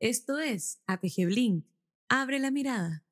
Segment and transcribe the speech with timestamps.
[0.00, 1.66] Esto es APG Blink.
[2.08, 3.04] Abre la mirada.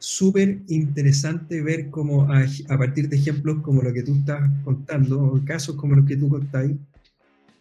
[0.00, 5.44] Súper interesante ver cómo a, partir de ejemplos como lo que tú estás contando, o
[5.44, 6.72] casos como los que tú contáis,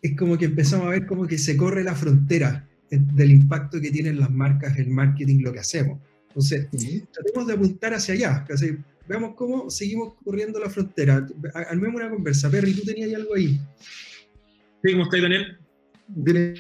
[0.02, 3.92] es como que empezamos a ver como que se corre la frontera del impacto que
[3.92, 6.00] tienen las marcas, el marketing, lo que hacemos.
[6.30, 6.68] Entonces,
[7.12, 8.46] tratemos de apuntar hacia allá.
[9.08, 11.28] veamos cómo seguimos corriendo la frontera.
[11.54, 12.50] Armemos una conversa.
[12.50, 13.60] Perry, ¿tú tenías algo ahí?
[14.84, 15.58] Sí, ¿cómo estás, Daniel?
[16.08, 16.56] Bien,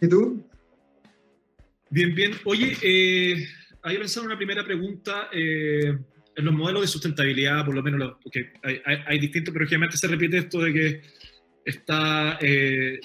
[0.00, 0.46] ¿y tú?
[1.90, 2.32] Bien, bien.
[2.44, 3.46] Oye, eh,
[3.82, 5.28] había pensado una primera pregunta.
[5.32, 5.96] Eh,
[6.36, 10.08] en los modelos de sustentabilidad, por lo menos, porque hay, hay, distintos, pero generalmente se
[10.08, 11.02] repite esto de que
[11.64, 12.98] está eh,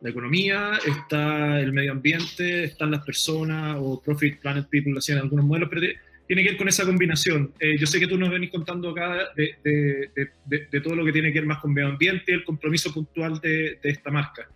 [0.00, 5.44] la economía, está el medio ambiente, están las personas o Profit Planet People, hacían algunos
[5.44, 5.82] modelos, pero
[6.26, 7.52] tiene que ver con esa combinación.
[7.58, 11.32] Eh, yo sé que tú nos venís contando acá de, de, todo lo que tiene
[11.32, 14.48] que ver más con medio ambiente, el compromiso puntual de, esta marca.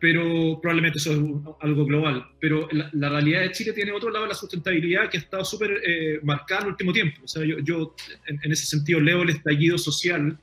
[0.00, 1.18] Pero probablemente eso es
[1.60, 2.26] algo global.
[2.40, 5.80] Pero la, realidad de Chile tiene otro lado de la sustentabilidad que ha estado súper
[5.86, 7.20] eh, marcada en el último tiempo.
[7.22, 7.94] O sea, yo, yo
[8.26, 10.36] en, en, ese sentido leo el estallido social,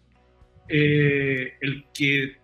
[0.70, 2.38] eh, el que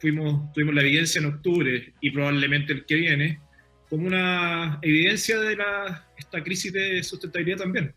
[0.00, 3.40] fuimos, tuvimos la evidencia en octubre y probablemente el que viene,
[3.88, 7.92] como una evidencia de la, esta crisis de sustentabilidad también.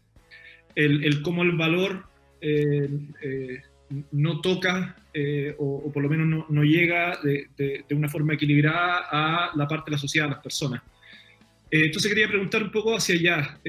[0.76, 2.06] El, el cómo el valor
[2.42, 2.90] eh,
[3.22, 3.62] eh,
[4.12, 8.34] no toca eh, o, por lo menos no, no llega de, de, de, una forma
[8.34, 10.82] equilibrada a la parte de la sociedad, a las personas.
[11.70, 13.60] entonces quería preguntar un poco hacia allá.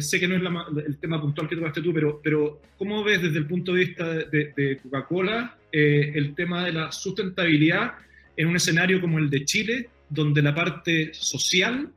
[0.00, 3.38] sé que no es el tema puntual que tocaste tú, pero, pero ¿cómo ves desde
[3.38, 7.92] el punto de vista de, de Coca-Cola el tema de la sustentabilidad
[8.36, 11.92] en un escenario como el de Chile, donde la parte social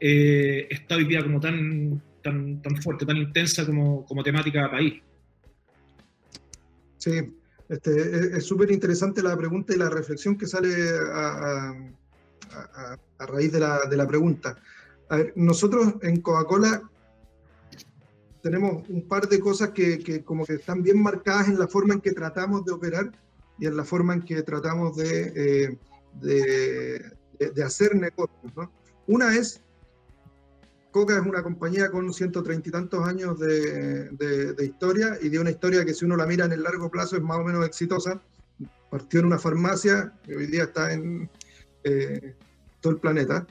[0.00, 4.68] eh, está hoy día como tan, tan, tan fuerte, tan intensa como, como temática de
[4.68, 5.02] país.
[6.96, 7.12] Sí,
[7.68, 10.74] este, es súper interesante la pregunta y la reflexión que sale
[11.12, 11.72] a,
[12.50, 14.58] a, a raíz de la, de la pregunta.
[15.10, 16.82] Ver, nosotros en Coca-Cola
[18.48, 21.92] tenemos un par de cosas que, que, como que están bien marcadas en la forma
[21.92, 23.12] en que tratamos de operar
[23.58, 25.76] y en la forma en que tratamos de,
[26.22, 27.02] eh,
[27.38, 28.56] de, hacer negocios.
[28.56, 28.72] ¿no?
[29.06, 29.60] Una es,
[30.92, 35.50] Coca es una compañía con 130 y tantos años de, de, historia y de una
[35.50, 38.22] historia que si uno la mira en el largo plazo es más o menos exitosa.
[38.90, 41.28] Partió en una farmacia, que hoy día está en
[41.84, 42.34] eh,
[42.80, 43.46] todo el planeta.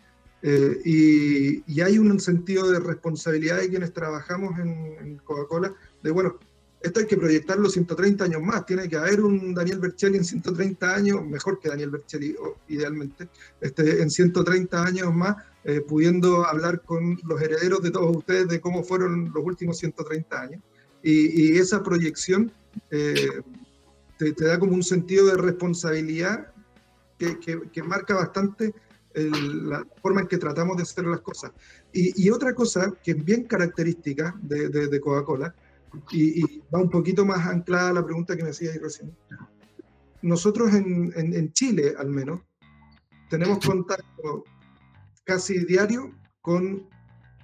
[0.49, 6.09] Eh, y, y, hay un sentido de responsabilidad de quienes trabajamos en, en Coca-Cola, de
[6.09, 6.39] bueno,
[6.79, 8.65] esto hay que proyectarlo 130 años más.
[8.65, 12.33] Tiene que haber un Daniel Bercelli en 130 años, mejor que Daniel Bercelli,
[12.69, 13.27] idealmente,
[13.59, 18.61] este, en 130 años más, eh, pudiendo hablar con los herederos de todos ustedes de
[18.61, 20.61] cómo fueron los últimos 130 años.
[21.03, 22.53] Y, y esa proyección
[22.89, 23.41] eh,
[24.17, 26.53] te, te, da como un sentido de responsabilidad
[27.19, 28.73] que, que, que marca bastante
[29.17, 31.51] el, la forma en que tratamos de hacer las cosas.
[31.91, 35.53] Y, y otra cosa que es bien característica de, de, de Coca-Cola,
[36.11, 39.15] y, y, va un poquito más anclada a la pregunta que me hacía ahí recién.
[40.21, 42.41] Nosotros en, en, en Chile, al menos,
[43.29, 44.43] tenemos contacto
[45.23, 46.87] casi diario con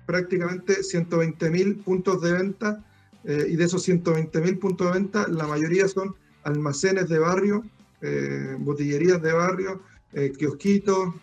[0.05, 2.85] prácticamente 120.000 puntos de venta
[3.23, 7.63] eh, y de esos 120.000 puntos de venta, la mayoría son almacenes de barrio,
[8.01, 11.13] eh, botillerías de barrio, eh, kiosquitos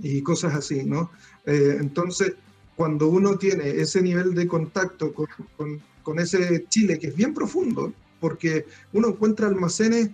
[0.00, 1.10] y cosas así, ¿no?
[1.46, 2.34] Eh, entonces,
[2.76, 7.34] cuando uno tiene ese nivel de contacto con, con con ese Chile que es bien
[7.34, 10.10] profundo, porque uno encuentra almacenes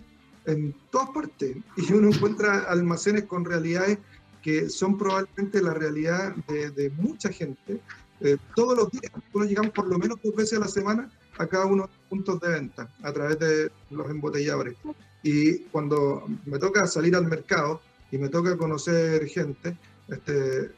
[0.46, 3.98] en todas partes y uno encuentra almacenes con realidades
[4.42, 7.80] que son probablemente la realidad de, de mucha gente.
[8.22, 11.46] Eh, todos los días, nosotros llegamos por lo menos dos veces a la semana a
[11.46, 14.76] cada uno de los puntos de venta a través de los embotelladores.
[15.22, 19.76] Y cuando me toca salir al mercado y me toca conocer gente
[20.08, 20.70] este,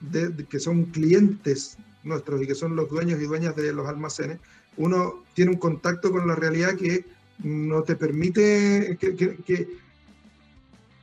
[0.00, 3.86] de, de, que son clientes nuestros y que son los dueños y dueñas de los
[3.86, 4.38] almacenes,
[4.76, 7.04] uno tiene un contacto con la realidad que
[7.38, 9.68] no te permite, que, que, que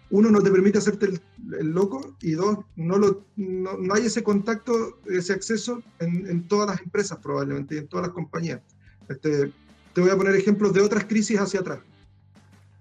[0.10, 1.22] uno no te permite hacerte el,
[1.60, 6.48] el loco y dos, no, lo, no, no, hay ese contacto, ese acceso en, en,
[6.48, 8.62] todas las empresas probablemente y en todas las compañías.
[9.10, 9.52] Este,
[9.94, 11.80] te voy a poner ejemplos de otras crisis hacia atrás,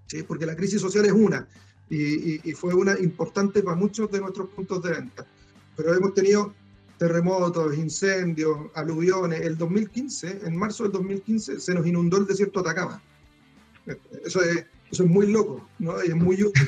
[0.07, 0.23] ¿sí?
[0.23, 1.47] porque la crisis social es una
[1.89, 5.25] y, y, y fue una importante para muchos de nuestros puntos de venta,
[5.75, 6.53] pero hemos tenido
[6.97, 9.41] terremotos, incendios, aluviones.
[9.41, 13.01] El 2015, en marzo del 2015, se nos inundó el desierto de Atacama.
[14.25, 16.03] Eso es, eso es muy loco, ¿no?
[16.03, 16.67] Y es muy útil.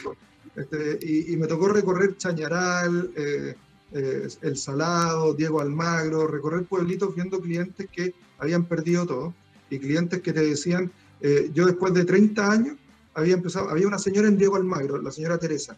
[0.55, 3.55] Este, y, me tocó recorrer Chañaral, eh,
[3.93, 9.33] eh, El Salado, Diego Almagro, recorrer pueblitos viendo clientes que habían perdido todo
[9.69, 12.77] y clientes que te decían, eh, yo después de 30 años
[13.13, 15.77] había empezado, había una señora en Diego Almagro, la señora Teresa.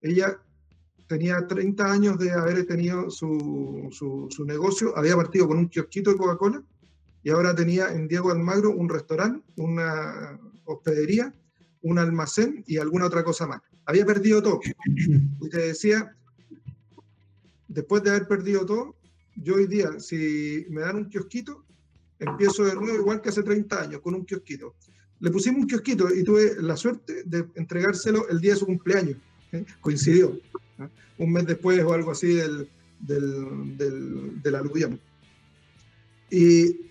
[0.00, 0.38] Ella
[1.06, 6.10] tenía 30 años de haber tenido su, su, su negocio, había partido con un kiosquito
[6.10, 6.62] de Coca-Cola
[7.22, 11.32] y ahora tenía en Diego Almagro un restaurante, una hospedería,
[11.82, 13.62] un almacén y alguna otra cosa más.
[13.84, 14.60] Había perdido todo.
[15.40, 16.14] Y te decía,
[17.68, 18.96] después de haber perdido todo,
[19.36, 21.64] yo hoy día, si me dan un kiosquito,
[22.18, 24.74] empiezo de nuevo igual que hace 30 años, con un kiosquito.
[25.20, 29.16] Le pusimos un kiosquito y tuve la suerte de entregárselo el día de su cumpleaños.
[29.52, 29.64] ¿eh?
[29.80, 30.38] Coincidió,
[30.78, 30.88] ¿eh?
[31.18, 32.68] un mes después o algo así del,
[33.00, 35.00] del, del, del.
[36.30, 36.86] Y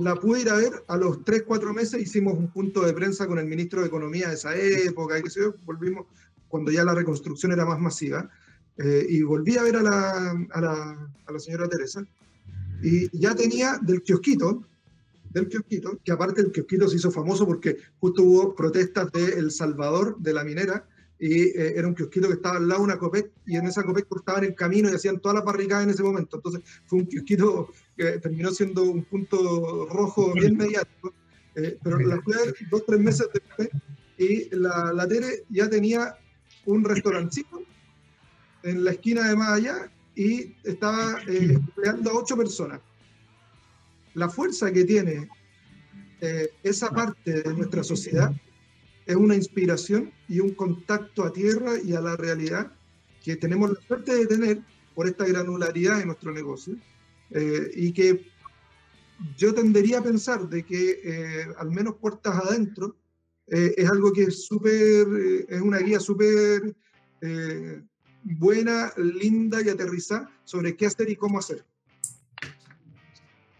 [0.00, 3.26] la pude ir a ver a los 3, 4 meses, hicimos un punto de prensa
[3.26, 5.22] con el ministro de Economía de esa época, y
[5.64, 6.06] volvimos
[6.48, 8.30] cuando ya la reconstrucción era más masiva,
[8.78, 12.04] eh, y volví a ver a la, a, la, a la, señora Teresa,
[12.82, 14.62] y ya tenía del kiosquito,
[15.38, 19.50] del kiosquito, que aparte el kiosquito se hizo famoso porque justo hubo protestas de El
[19.50, 20.86] Salvador, de la minera,
[21.18, 23.82] y eh, era un kiosquito que estaba al lado de una COPEC, y en esa
[23.82, 26.36] COPEC cortaban el camino y hacían todas las barricadas en ese momento.
[26.36, 31.12] Entonces fue un kiosquito que terminó siendo un punto rojo bien mediático.
[31.54, 32.34] Eh, pero la fui
[32.70, 33.68] dos, tres meses después,
[34.16, 36.16] y la, la Tere ya tenía
[36.66, 37.62] un restaurancito
[38.62, 42.80] en la esquina de más allá y estaba eh, empleando a ocho personas.
[44.18, 45.28] La fuerza que tiene
[46.20, 48.32] eh, esa parte de nuestra sociedad
[49.06, 52.72] es una inspiración y un contacto a tierra y a la realidad
[53.22, 54.60] que tenemos la suerte de tener
[54.92, 56.76] por esta granularidad de nuestro negocio
[57.30, 58.26] eh, y que
[59.36, 62.96] yo tendería a pensar de que eh, al menos puertas adentro
[63.46, 66.74] eh, es algo que es súper, es una guía súper
[68.24, 71.64] buena, linda y aterrizada sobre qué hacer y cómo hacer.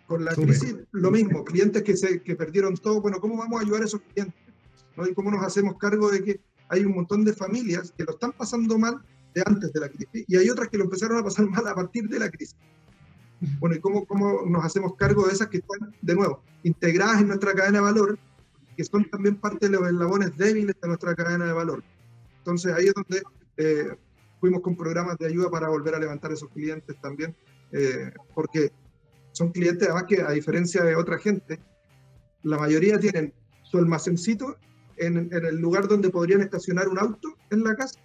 [0.08, 0.48] Con la Súper.
[0.48, 3.84] crisis, lo mismo, clientes que, se, que perdieron todo, bueno, ¿cómo vamos a ayudar a
[3.84, 4.34] esos clientes?
[4.96, 5.06] ¿no?
[5.06, 8.32] Y cómo nos hacemos cargo de que hay un montón de familias que lo están
[8.32, 9.00] pasando mal
[9.34, 11.74] de antes de la crisis y hay otras que lo empezaron a pasar mal a
[11.74, 12.56] partir de la crisis.
[13.60, 17.28] Bueno, ¿y cómo, cómo nos hacemos cargo de esas que están, de nuevo, integradas en
[17.28, 18.18] nuestra cadena de valor,
[18.76, 21.84] que son también parte de los eslabones débiles de nuestra cadena de valor?
[22.38, 23.22] Entonces ahí es donde
[23.58, 23.96] eh,
[24.40, 27.36] fuimos con programas de ayuda para volver a levantar esos clientes también,
[27.72, 28.72] eh, porque
[29.38, 31.60] son clientes además que a diferencia de otra gente,
[32.42, 33.32] la mayoría tienen
[33.62, 34.56] su almacencito
[34.96, 38.00] en, en el lugar donde podrían estacionar un auto en la casa.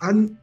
[0.00, 0.38] Han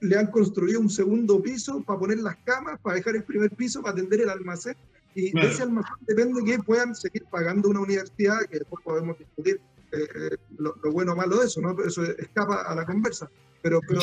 [0.00, 3.80] le han construido un segundo piso para poner las camas, para dejar el primer piso,
[3.80, 4.76] para atender el almacén.
[5.14, 5.46] Y Claro.
[5.46, 9.60] de ese almacén depende que puedan seguir pagando una universidad, que después podemos discutir
[9.92, 11.74] eh, eh, lo, lo bueno o malo de eso, ¿no?
[11.82, 13.30] Eso escapa a la conversa.
[13.62, 14.00] Pero, pero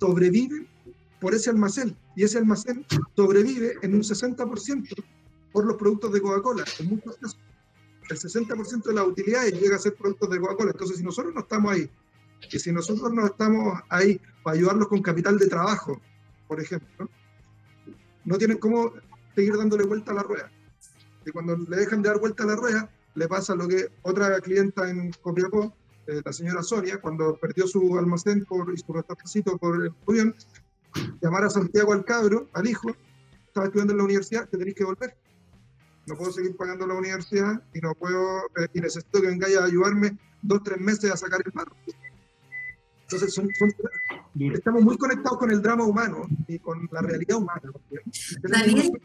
[0.00, 0.66] sobreviven
[1.20, 1.96] por ese almacén.
[2.14, 2.84] Y ese almacén
[3.14, 5.04] sobrevive en un 60%
[5.52, 6.64] por los productos de Coca-Cola.
[6.78, 7.38] En muchos casos,
[8.08, 10.70] el 60% de las utilidades llega a ser productos de Coca-Cola.
[10.72, 11.90] Entonces, si nosotros no estamos ahí,
[12.52, 16.00] y si nosotros no estamos ahí para ayudarlos con capital de trabajo,
[16.46, 17.08] por ejemplo,
[18.24, 18.92] no tienen cómo
[19.34, 20.50] seguir dándole vuelta a la rueda.
[21.24, 24.40] Y cuando le dejan de dar vuelta a la rueda, le pasa lo que otra
[24.40, 25.74] clienta en Copiapó,
[26.06, 29.92] eh, la señora Sonia, cuando perdió su almacén por, y su restaurancito por el
[31.20, 32.88] llamar a Santiago al cabro, al hijo,
[33.46, 35.16] estaba estudiando en la universidad, que tenéis que volver.
[36.06, 39.64] No puedo seguir pagando la universidad y no puedo, eh, y necesito que vengáis a
[39.64, 41.74] ayudarme dos, tres meses a sacar el barro.
[43.02, 43.48] Entonces, son-
[44.54, 47.62] estamos muy conectados con el drama humano y con la realidad humana.
[48.42, 49.00] Daniel,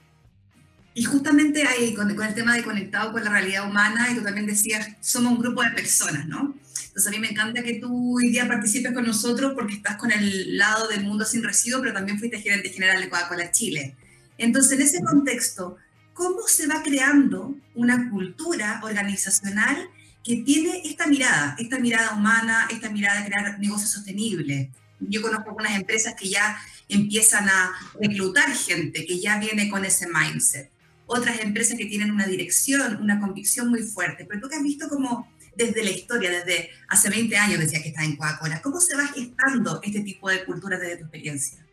[0.93, 4.23] y justamente ahí, con, con el tema de conectado con la realidad humana, y tú
[4.23, 6.55] también decías, somos un grupo de personas, ¿no?
[6.87, 10.11] Entonces a mí me encanta que tú hoy día participes con nosotros porque estás con
[10.11, 13.95] el lado del mundo sin residuos, pero también fuiste gerente general de Coca-Cola Chile.
[14.37, 15.77] Entonces, en ese contexto,
[16.13, 19.89] ¿cómo se va creando una cultura organizacional
[20.21, 24.67] que tiene esta mirada, esta mirada humana, esta mirada de crear negocios sostenibles?
[24.99, 26.57] Yo conozco algunas empresas que ya
[26.89, 27.71] empiezan a
[28.01, 30.69] reclutar gente que ya viene con ese mindset.
[31.13, 34.25] Otras empresas que tienen una dirección, una convicción muy fuerte.
[34.25, 35.27] Pero tú que has visto como
[35.57, 39.07] desde la historia, desde hace 20 años decía que está en Coca-Cola, ¿cómo se va
[39.07, 41.65] gestando este tipo de cultura desde tu experiencia?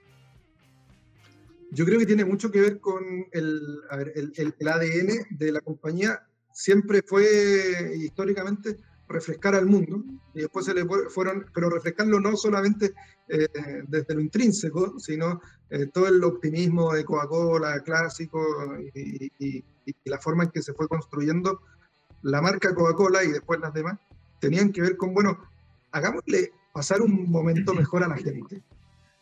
[1.70, 6.20] Yo creo que tiene mucho que ver con el, ADN de la compañía.
[6.52, 8.76] Siempre fue históricamente
[9.08, 10.02] refrescar al mundo
[10.34, 12.92] y después se le fue- fueron, pero refrescarlo no solamente
[13.28, 13.48] eh,
[13.88, 18.40] desde lo intrínseco, sino eh, todo el optimismo de Coca-Cola clásico
[18.94, 21.60] y, y- y la forma en que se fue construyendo
[22.22, 23.98] la marca Coca-Cola y después las demás,
[24.40, 25.38] tenían que ver con, bueno,
[25.92, 28.62] hagámosle pasar un momento mejor a la gente.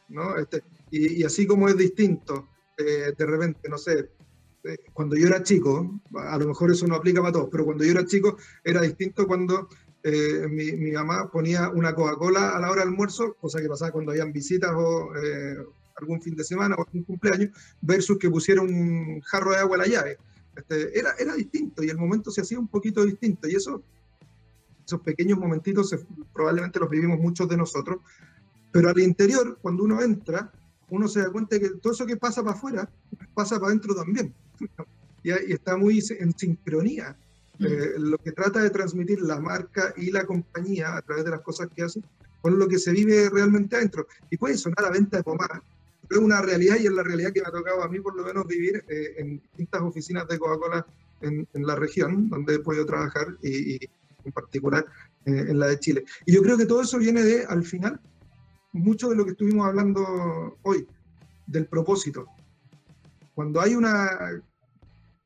[0.08, 0.36] ¿no?
[0.36, 4.10] Este, y, y así como es distinto, eh, de repente, no sé,
[4.92, 7.92] cuando yo era chico, a lo mejor eso no aplica para todos, pero cuando yo
[7.92, 9.68] era chico era distinto cuando
[10.02, 14.12] eh, mi, mamá ponía una Coca-Cola a la hora del almuerzo, cosa que pasaba cuando
[14.12, 15.56] habían visitas o eh,
[15.96, 19.78] algún fin de semana o algún cumpleaños, versus que pusiera un jarro de agua a
[19.80, 20.18] la llave.
[20.54, 23.82] Este, era, era distinto y el momento se hacía un poquito distinto y eso,
[24.86, 25.94] esos pequeños momentitos
[26.32, 27.98] probablemente los vivimos muchos de nosotros,
[28.70, 30.52] pero al interior, cuando uno entra,
[30.88, 32.90] uno se da cuenta que todo eso que pasa para afuera
[33.34, 34.32] pasa para adentro también.
[35.22, 37.16] Y, y, está muy en sincronía.
[37.58, 41.40] Eh, lo que trata de transmitir la marca y la compañía a través de las
[41.40, 42.02] cosas que hace
[42.42, 44.06] con lo que se vive realmente adentro.
[44.30, 45.62] Y puede sonar a venta de pomada,
[46.06, 48.14] pero es una realidad y es la realidad que me ha tocado a mí por
[48.14, 50.86] lo menos vivir eh, en distintas oficinas de Coca-Cola
[51.22, 53.90] en, en, la región donde he podido trabajar y, y
[54.24, 54.84] en particular
[55.24, 56.04] eh, en la de Chile.
[56.24, 57.98] Y yo creo que todo eso viene de, al final,
[58.72, 60.86] mucho de lo que estuvimos hablando hoy,
[61.46, 62.26] del propósito.
[63.36, 64.42] Cuando hay una,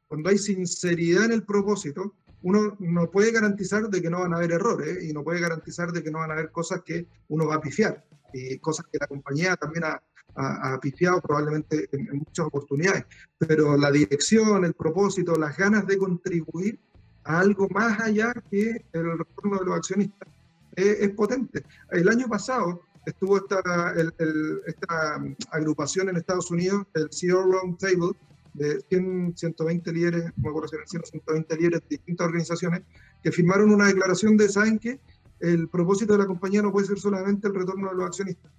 [0.08, 4.38] cuando hay sinceridad en el propósito, uno no puede garantizar de que no van a
[4.38, 7.46] haber errores y no puede garantizar de que no van a haber cosas que uno
[7.46, 10.02] va a pifiar y cosas que la compañía también ha,
[10.34, 13.04] ha, ha pifiado probablemente en, en, muchas oportunidades.
[13.38, 16.80] Pero la dirección, el propósito, las ganas de contribuir
[17.22, 20.28] a algo más allá que el retorno de los accionistas
[20.74, 21.62] es, es potente.
[21.92, 27.78] El año pasado estuvo esta, el, el, esta agrupación en Estados Unidos, el CEO Round
[27.78, 28.12] Table,
[28.54, 32.82] de 100, 120 líderes, me acuerdo si eran 100, 120 líderes de distintas organizaciones,
[33.22, 34.98] que firmaron una declaración de, ¿saben qué?
[35.38, 38.50] El propósito de la compañía no puede ser solamente el retorno de los accionistas.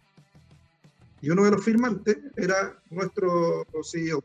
[1.21, 4.24] Y uno de los firmantes era nuestro CEO.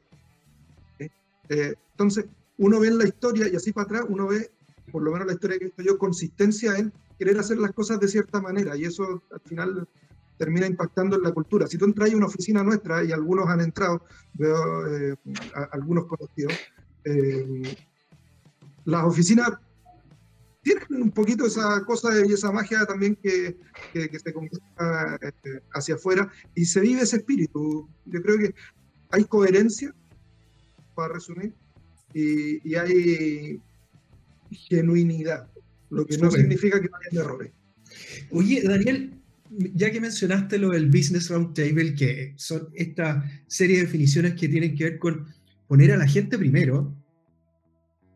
[0.98, 2.24] Eh, entonces,
[2.58, 4.50] uno ve en la historia, y así para atrás, uno ve,
[4.90, 8.00] por lo menos la historia que he visto yo, consistencia en querer hacer las cosas
[8.00, 9.88] de cierta manera, y eso al final
[10.38, 11.66] termina impactando en la cultura.
[11.66, 14.02] Si tú entras a una oficina nuestra, y algunos han entrado,
[14.34, 15.16] veo eh,
[15.54, 16.52] a, algunos conocidos,
[17.04, 17.76] eh,
[18.84, 19.52] las oficinas
[20.62, 23.56] tienen un poquito esa cosa y esa magia también que,
[23.92, 27.88] que, que se comunica este, hacia afuera y se vive ese espíritu.
[28.04, 28.54] Yo creo que
[29.10, 29.94] hay coherencia,
[30.94, 31.54] para resumir,
[32.14, 33.60] y, y hay
[34.50, 35.48] genuinidad,
[35.90, 37.52] lo que no significa que no haya errores.
[38.30, 39.20] Oye, Daniel,
[39.74, 44.74] ya que mencionaste lo del Business Roundtable, que son esta serie de definiciones que tienen
[44.74, 45.26] que ver con
[45.66, 46.94] poner a la gente primero,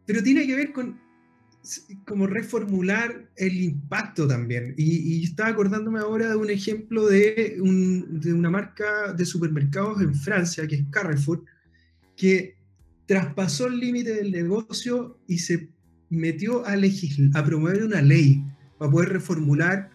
[0.07, 0.99] pero tiene que ver con
[2.07, 4.75] como reformular el impacto también.
[4.77, 10.01] Y, y estaba acordándome ahora de un ejemplo de, un, de, una marca de supermercados
[10.01, 11.45] en Francia, que es Carrefour,
[12.17, 12.57] que
[13.07, 15.69] traspasó el límite del negocio y se
[16.09, 16.75] metió a,
[17.35, 18.43] a promover una ley
[18.79, 19.91] para poder reformular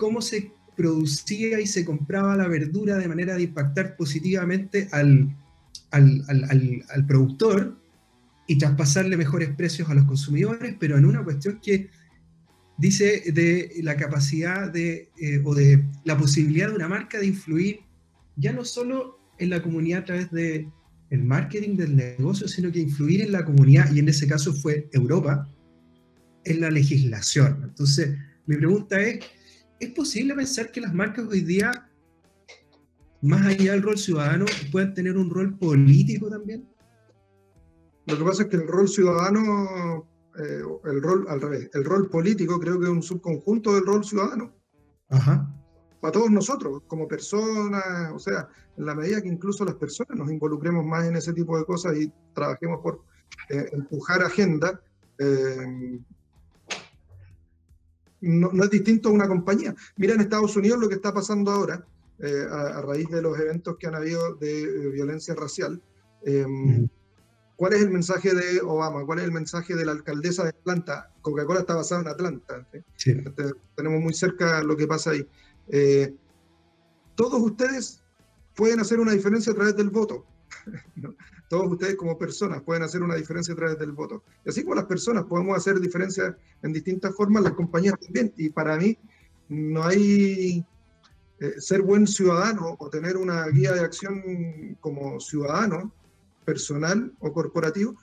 [0.00, 5.36] cómo se producía y se compraba la verdura de manera de impactar positivamente al,
[5.90, 7.78] al, al, al, productor
[8.48, 11.90] y traspasarle mejores precios a los consumidores, pero en una cuestión que
[12.78, 17.80] dice de la capacidad de, eh, o de la posibilidad de una marca de influir
[18.36, 20.66] ya no solo en la comunidad a través de
[21.10, 24.88] el marketing del negocio, sino que influir en la comunidad, y en ese caso fue
[24.92, 25.46] Europa,
[26.44, 27.64] en la legislación.
[27.64, 28.16] Entonces,
[28.46, 29.18] mi pregunta es,
[29.80, 31.90] ¿es posible pensar que las marcas hoy día,
[33.22, 36.68] más allá del rol ciudadano, puedan tener un rol político también?
[38.06, 40.06] Lo que pasa es que el rol ciudadano,
[40.38, 44.04] eh, el rol al revés, el rol político creo que es un subconjunto del rol
[44.04, 44.54] ciudadano.
[45.08, 45.52] Ajá.
[46.00, 50.30] Para todos nosotros, como personas, o sea, en la medida que incluso las personas nos
[50.30, 53.04] involucremos más en ese tipo de cosas y trabajemos por
[53.50, 54.80] eh, empujar agenda,
[55.18, 56.00] eh,
[58.20, 59.74] no, no, es distinto a una compañía.
[59.96, 61.86] Mira en Estados Unidos lo que está pasando ahora,
[62.18, 65.82] eh, a, a, raíz de los eventos que han habido de, de violencia racial.
[66.24, 66.88] Eh, mm.
[67.56, 69.04] ¿Cuál es el mensaje de Obama?
[69.04, 71.10] ¿Cuál es el mensaje de la alcaldesa de Atlanta?
[71.20, 72.66] Coca-Cola está basada en Atlanta.
[72.96, 73.10] Sí.
[73.10, 75.28] Entonces, tenemos muy cerca lo que pasa ahí.
[75.68, 76.14] Eh,
[77.16, 78.02] todos ustedes
[78.54, 80.24] pueden hacer una diferencia a través del voto.
[80.96, 81.14] ¿no?
[81.48, 84.22] Todos ustedes como personas pueden hacer una diferencia a través del voto.
[84.44, 88.32] Y así como las personas podemos hacer diferencias en distintas formas, las compañías también.
[88.36, 88.96] Y para mí
[89.48, 90.64] no hay
[91.40, 95.92] eh, ser buen ciudadano o tener una guía de acción como ciudadano,
[96.44, 97.96] personal o corporativo,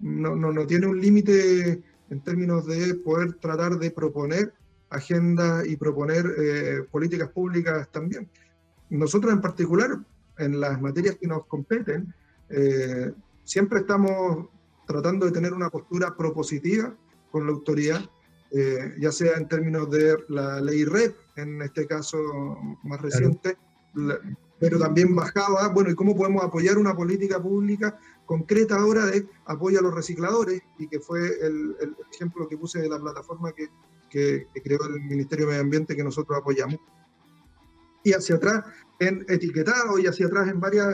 [0.00, 4.52] no, no, no tiene un límite en términos de poder tratar de proponer
[4.90, 8.28] agenda y proponer eh, políticas públicas también.
[8.90, 9.98] Nosotros en particular,
[10.38, 12.12] en las materias que nos competen,
[12.50, 13.12] eh,
[13.44, 14.48] siempre estamos
[14.86, 16.94] tratando de tener una postura propositiva
[17.30, 18.02] con la autoridad,
[18.50, 22.18] eh, ya sea en términos de la ley REP, en este caso
[22.84, 23.56] más reciente,
[23.92, 24.20] claro.
[24.22, 29.26] la, pero también bajaba, bueno, ¿y cómo podemos apoyar una política pública concreta ahora de
[29.46, 30.62] apoyo a los recicladores?
[30.78, 33.68] Y que fue el, el ejemplo que puse de la plataforma que,
[34.08, 36.78] que, que, creó el Ministerio de Medio Ambiente que nosotros apoyamos.
[38.04, 38.64] Y hacia atrás
[39.00, 40.86] en etiquetado y hacia atrás en varias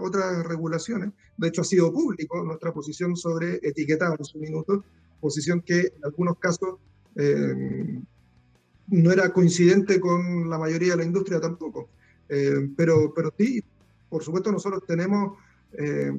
[0.00, 1.10] otras regulaciones.
[1.36, 4.84] De hecho, ha sido público nuestra posición sobre etiquetado en su minuto,
[5.20, 6.76] posición que en algunos casos
[7.16, 8.00] eh,
[8.88, 11.90] no era coincidente con la mayoría de la industria tampoco.
[12.28, 13.62] Eh, pero, pero sí,
[14.08, 15.38] por supuesto, nosotros tenemos,
[15.72, 16.12] eh,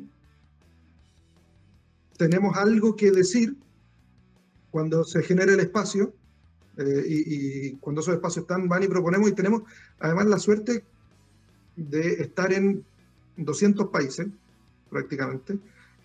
[2.17, 3.55] tenemos algo que decir
[4.71, 6.13] cuando se genera el espacio
[6.77, 9.63] eh, y, y, cuando esos espacios están, van y proponemos y tenemos
[9.99, 10.83] además la suerte
[11.89, 12.83] de estar en
[13.37, 14.27] 200 países
[14.89, 15.57] prácticamente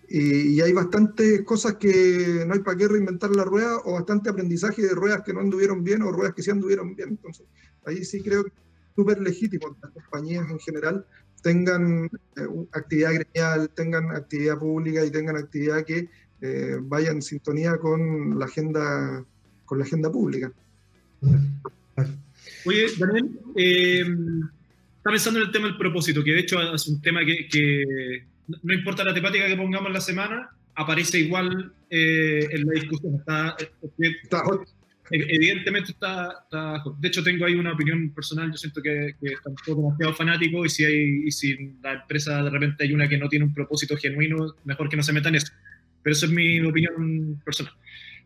[0.07, 4.29] y, y, hay bastantes cosas que no hay para qué reinventar la rueda o bastante
[4.29, 7.09] aprendizaje de ruedas que no anduvieron bien o ruedas que sí anduvieron bien.
[7.09, 7.47] Entonces,
[7.85, 8.51] ahí sí creo que
[8.95, 11.05] súper legítimo que las compañías en general
[11.41, 12.05] tengan
[12.37, 16.09] eh, actividad gremial, tengan actividad pública y tengan actividad que
[16.41, 19.25] eh, vaya en sintonía con la agenda,
[19.65, 20.51] con la agenda pública.
[22.65, 24.05] Oye, Daniel, eh,
[25.05, 28.25] está pensando en el tema del propósito, que de hecho es un tema que, que
[28.63, 33.15] no importa la temática que pongamos en la semana, aparece igual eh, en la discusión.
[33.15, 34.43] Está, eh, está
[35.11, 38.49] evidentemente está, está, De hecho, tengo ahí una opinión personal.
[38.49, 41.93] Yo siento que, que está un poco demasiado fanático y si, hay, y si la
[41.93, 45.13] empresa de repente hay una que no tiene un propósito genuino, mejor que no se
[45.13, 45.53] meta en eso.
[46.01, 47.75] Pero eso es mi opinión personal.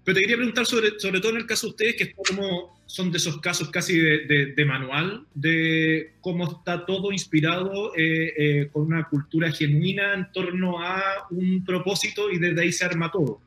[0.04, 3.12] Pero te quería preguntar sobre, sobre todo en el caso de ustedes, que como, son
[3.12, 8.70] de esos casos casi de, de, de manual, de cómo está todo inspirado eh, eh,
[8.72, 13.42] con una cultura genuina en torno a un propósito y desde ahí se arma todo.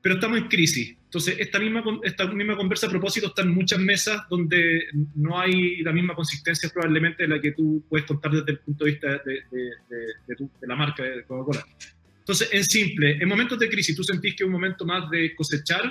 [0.00, 0.96] Pero estamos en crisis.
[1.04, 5.82] Entonces, esta misma, esta misma conversa a propósito está en muchas mesas donde no hay
[5.82, 9.08] la misma consistencia probablemente de la que tú puedes contar desde el punto de vista
[9.08, 9.42] de,
[10.26, 11.66] de, tu, de la marca de Coca-Cola.
[12.22, 15.34] Entonces, en simple, en momentos de crisis, ¿tú sentís que es un momento más de
[15.34, 15.82] cosechar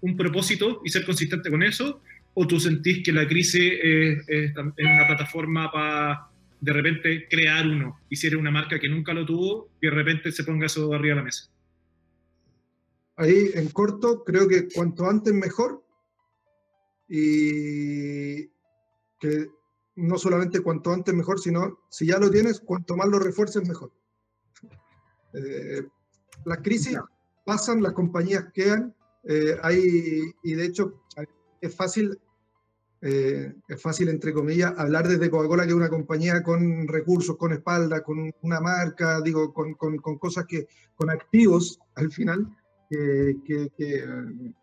[0.00, 2.00] un propósito y ser consistente con eso?
[2.34, 6.28] ¿O tú sentís que la crisis es, es, es una plataforma para
[6.60, 7.98] de repente crear uno?
[8.08, 10.94] Y si eres una marca que nunca lo tuvo, y de repente se ponga eso
[10.94, 11.50] arriba de la mesa.
[13.16, 15.84] Ahí, en corto, creo que cuanto antes mejor.
[17.08, 18.46] Y
[19.18, 19.48] que
[19.96, 23.92] no solamente cuanto antes mejor, sino si ya lo tienes, cuanto más lo refuerces mejor.
[25.34, 25.82] Eh,
[26.44, 26.98] las crisis
[27.44, 31.02] pasan, las compañías quedan, eh, hay, y de hecho
[31.60, 32.18] es fácil,
[33.00, 37.52] eh, es fácil, entre comillas, hablar desde Coca-Cola, que es una compañía con recursos, con
[37.52, 40.66] espalda, con una marca, digo, con, con, con cosas que,
[40.96, 42.48] con activos al final,
[42.90, 44.04] que, que, que,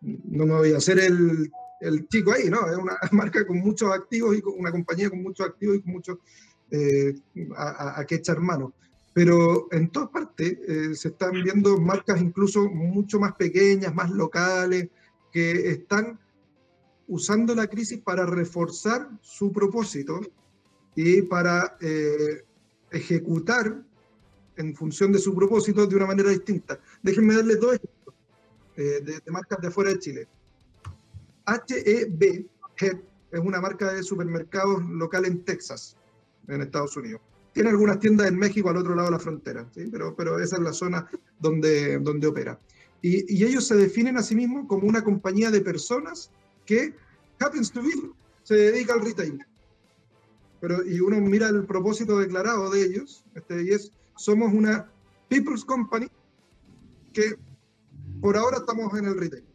[0.01, 1.49] no me voy a hacer el,
[1.81, 2.69] el, chico ahí, ¿no?
[2.69, 5.93] Es una marca con muchos activos y con una compañía con muchos activos y con
[5.93, 6.19] mucho
[6.71, 7.15] eh,
[7.55, 8.73] a, a, a que echar mano
[9.19, 14.87] pero en todas partes eh, se están viendo marcas incluso mucho más pequeñas, más locales,
[15.29, 16.17] que están
[17.05, 20.21] usando la crisis para reforzar su propósito
[20.95, 22.45] y para eh,
[22.91, 23.83] ejecutar
[24.55, 26.79] en función de su propósito de una manera distinta.
[27.03, 28.15] Déjenme darles dos ejemplos
[28.77, 30.27] eh, de, marcas de afuera de Chile.
[31.45, 32.45] HEB,
[32.77, 33.01] HEB
[33.31, 35.97] es una marca de supermercados local en Texas,
[36.47, 37.19] en Estados Unidos.
[37.53, 39.87] Tiene algunas tiendas en México al otro lado de la frontera, ¿sí?
[39.91, 41.09] pero, pero esa es la zona
[41.39, 42.59] donde, donde opera.
[43.01, 46.31] Y, y, ellos se definen a sí mismos como una compañía de personas
[46.65, 46.93] que,
[47.39, 47.89] happens to be,
[48.43, 49.39] se dedica al retail.
[50.59, 54.91] Pero, y uno mira el propósito declarado de ellos, este, y es, somos una
[55.29, 56.07] people's company
[57.13, 57.35] que
[58.19, 59.45] por ahora estamos en el retail.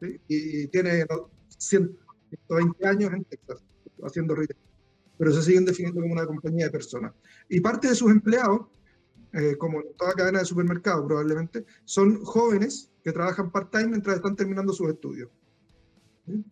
[0.00, 0.20] ¿sí?
[0.28, 1.04] Y, tiene
[1.58, 3.62] 120 años en Texas
[4.02, 4.63] haciendo retail
[5.16, 7.12] pero se siguen definiendo como una compañía de personas.
[7.48, 8.66] Y parte de sus empleados,
[9.32, 14.36] eh, como en toda cadena de supermercados probablemente, son jóvenes que trabajan part-time mientras están
[14.36, 15.30] terminando sus estudios.
[16.26, 16.44] ¿Sí?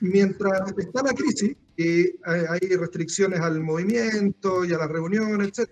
[0.00, 5.70] Mientras está la crisis y hay restricciones al movimiento y a las reuniones, etc.,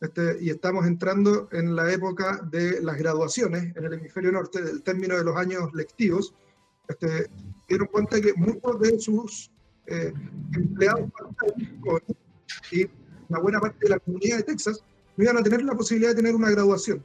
[0.00, 4.82] este, y estamos entrando en la época de las graduaciones en el hemisferio norte, del
[4.82, 6.34] término de los años lectivos,
[6.86, 7.30] este,
[7.68, 9.50] dieron cuenta que muchos de sus
[9.86, 10.12] eh,
[10.54, 11.10] empleados
[12.70, 12.88] y
[13.28, 14.82] una buena parte de la comunidad de Texas
[15.16, 17.04] no iban a tener la posibilidad de tener una graduación.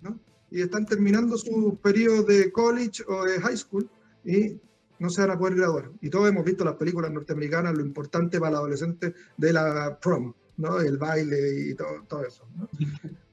[0.00, 0.18] ¿no?
[0.50, 3.88] Y están terminando su periodo de college o de high school
[4.24, 4.58] y
[4.98, 5.90] no se van a poder graduar.
[6.00, 10.32] Y todos hemos visto las películas norteamericanas, lo importante para el adolescente de la prom,
[10.56, 10.80] ¿no?
[10.80, 12.46] el baile y todo, todo eso.
[12.56, 12.68] ¿no?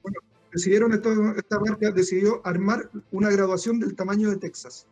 [0.02, 0.20] Bueno,
[0.52, 4.86] decidieron, esto, esta marca decidió armar una graduación del tamaño de Texas,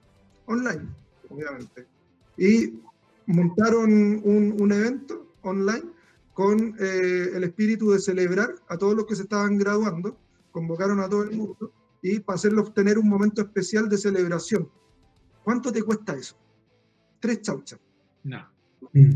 [0.47, 0.89] online,
[1.29, 1.87] obviamente.
[2.37, 2.81] Y
[3.27, 3.91] montaron
[4.25, 5.85] un, un, evento online
[6.35, 10.17] con eh, el espíritu de celebrar a todos los que se estaban graduando,
[10.51, 14.69] convocaron a todo el mundo y para hacerlos tener un momento especial de celebración.
[15.45, 16.37] ¿Cuánto te cuesta eso?
[17.21, 17.79] Tres chauchas.
[18.25, 18.49] No.
[18.93, 19.13] Mm.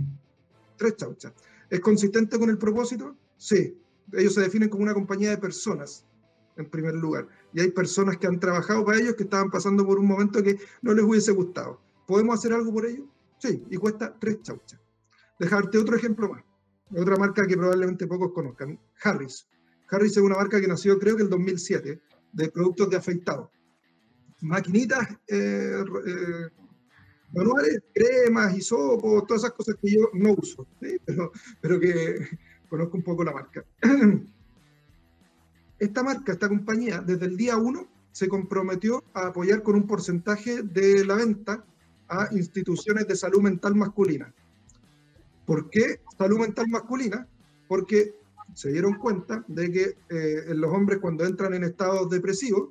[0.77, 1.33] Tres chauchas.
[1.69, 3.17] ¿Es consistente con el propósito?
[3.37, 3.77] Sí.
[4.13, 6.05] Ellos se definen como una compañía de personas,
[6.57, 7.27] en primer lugar.
[7.53, 10.59] Y hay personas que han trabajado para ellos que estaban pasando por un momento que
[10.83, 11.81] no les hubiese gustado.
[12.07, 13.07] ¿Podemos hacer algo por ellos?
[13.39, 14.81] Sí, y cuesta tres chauchas.
[15.39, 16.43] Dejarte otro ejemplo más.
[16.95, 19.49] Otra marca que probablemente pocos conozcan, Harris.
[19.91, 22.01] Harris es una marca que nació creo que el 2007,
[22.33, 23.51] de productos de afeitado.
[24.41, 26.49] Maquinitas eh, eh,
[27.33, 30.67] manuales, cremas, hisopos, todas esas cosas que yo no uso,
[31.07, 32.29] pero, pero que
[32.69, 33.65] conozco un poco la marca.
[35.79, 40.63] Esta marca, esta compañía, desde el día 1 se comprometió a apoyar con un porcentaje
[40.63, 41.67] de la venta
[42.09, 44.33] a instituciones de salud mental masculina.
[45.45, 47.27] ¿Por qué salud mental masculina?
[47.69, 48.15] Porque
[48.55, 52.71] se dieron cuenta de que eh, los hombres cuando entran en estados depresivos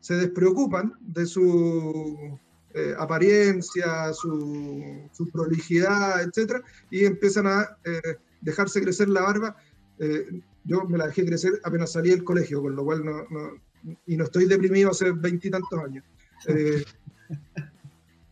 [0.00, 2.38] se despreocupan de su
[2.74, 6.62] eh, apariencia, su, su, prolijidad, etc.
[6.90, 9.56] Y empiezan a eh, dejarse crecer la barba.
[9.98, 13.52] Eh, yo me la dejé crecer apenas salí del colegio, con lo cual no, no
[14.06, 16.04] y no estoy deprimido hace veintitantos años.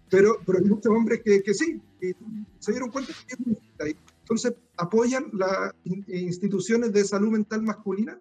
[0.04, 2.12] Eh, pero, pero hay muchos hombres que, que sí, y
[2.58, 8.18] se dieron cuenta que entonces apoyan las instituciones de salud mental masculina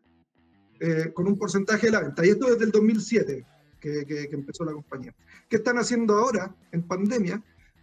[0.80, 2.26] eh, con un porcentaje de la venta.
[2.26, 3.46] Y esto desde el 2007
[3.80, 5.16] que, que, que empezó la compañía.
[5.48, 7.42] ¿Qué están haciendo ahora en pandemia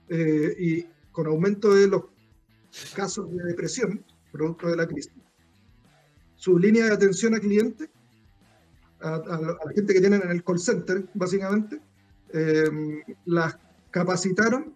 [0.08, 2.04] eh, y con aumento de los
[2.94, 5.12] casos de depresión, producto de la crisis?
[6.36, 7.88] Su línea de atención a clientes,
[9.00, 11.80] a, la gente que tienen en el call center, básicamente,
[12.32, 13.56] eh, las
[13.90, 14.74] capacitaron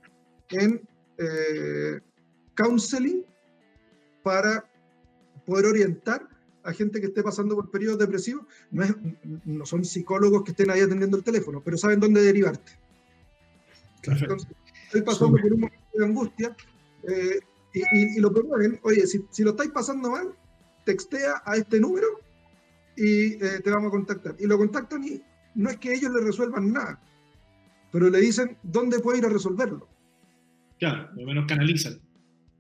[0.50, 0.82] en
[1.18, 2.00] eh,
[2.54, 3.24] counseling
[4.22, 4.70] para
[5.46, 6.28] poder orientar
[6.62, 8.46] a gente que esté pasando por periodos depresivos.
[8.70, 8.94] No, es,
[9.44, 12.72] no, son psicólogos que estén ahí atendiendo el teléfono, pero saben dónde derivarte.
[14.02, 14.20] Claro.
[14.22, 14.48] Entonces,
[14.86, 16.56] estoy pasando por un momento de angustia
[17.02, 17.40] eh,
[17.72, 18.80] y, y, y, lo promueven.
[18.82, 20.34] Oye, si, si, lo estáis pasando mal,
[20.84, 22.06] textea a este número
[22.96, 24.36] y eh, te vamos a contactar.
[24.38, 25.22] Y lo contactan y
[25.54, 27.00] no es que ellos le resuelvan nada,
[27.94, 29.88] pero le dicen dónde puede ir a resolverlo.
[30.80, 32.00] Claro, lo menos canalizan.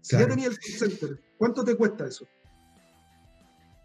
[0.00, 0.28] Si claro.
[0.28, 2.24] ya tenía el center, ¿cuánto te cuesta eso?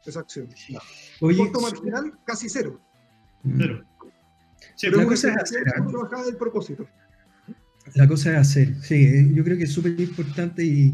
[0.05, 0.47] Esa acción.
[0.69, 0.79] No.
[1.21, 2.79] Oye, costo marginal casi cero.
[3.57, 3.83] Cero.
[4.75, 5.63] Sí, pero la cosa es hacer.
[5.63, 6.87] Del propósito.
[7.95, 10.93] La cosa es hacer, sí, yo creo que es súper importante y,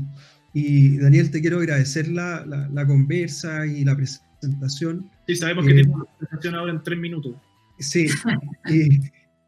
[0.53, 5.11] y, Daniel, te quiero agradecer la, la, la, conversa y la presentación.
[5.27, 7.35] Sí, sabemos que eh, tenemos una presentación ahora en tres minutos.
[7.77, 8.07] Sí,
[8.69, 9.01] y,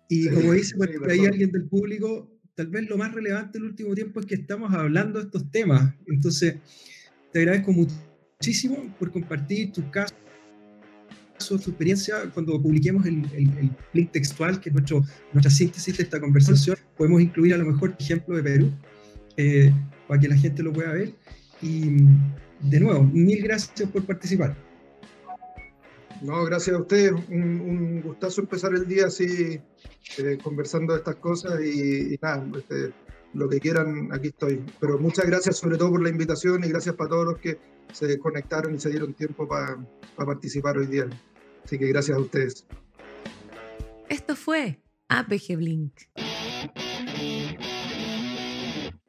[0.10, 3.58] y sí, como dice por sí, ahí alguien del público, tal vez lo más relevante
[3.58, 5.94] en el último tiempo es que estamos hablando de estos temas.
[6.08, 6.56] Entonces,
[7.32, 10.16] te agradezco muchísimo por compartir tus casos,
[11.38, 12.30] tu experiencia.
[12.34, 16.78] Cuando publiquemos el, el, el, link textual, que es nuestro, nuestra síntesis de esta conversación,
[16.98, 18.72] podemos incluir a lo mejor ejemplo de Perú,
[19.36, 19.74] eh,
[20.08, 21.14] para que la gente lo pueda ver.
[21.62, 21.98] Y
[22.62, 24.67] de nuevo, mil gracias por participar.
[26.22, 27.12] No, gracias a ustedes.
[27.30, 29.60] Un, gustazo empezar el día así,
[30.18, 32.94] eh, conversando de estas cosas y, nada, este,
[33.34, 34.64] lo que quieran, aquí estoy.
[34.80, 37.58] Pero muchas gracias sobre todo por la invitación y gracias para todos los que
[37.94, 39.78] se conectaron y se dieron tiempo para
[40.16, 41.08] pa participar hoy día.
[41.64, 42.66] Así que gracias a ustedes.
[44.10, 45.94] Esto fue APG Blink.